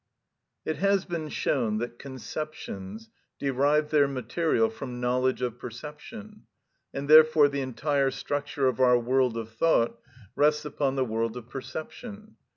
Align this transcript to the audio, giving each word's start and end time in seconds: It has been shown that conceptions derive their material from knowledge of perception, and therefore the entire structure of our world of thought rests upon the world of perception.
It 0.65 0.77
has 0.77 1.05
been 1.05 1.29
shown 1.29 1.77
that 1.77 1.99
conceptions 1.99 3.11
derive 3.37 3.91
their 3.91 4.07
material 4.07 4.71
from 4.71 4.99
knowledge 4.99 5.43
of 5.43 5.59
perception, 5.59 6.47
and 6.91 7.07
therefore 7.07 7.49
the 7.49 7.61
entire 7.61 8.09
structure 8.09 8.67
of 8.67 8.79
our 8.79 8.97
world 8.97 9.37
of 9.37 9.51
thought 9.53 9.99
rests 10.35 10.65
upon 10.65 10.95
the 10.95 11.05
world 11.05 11.37
of 11.37 11.49
perception. 11.51 12.35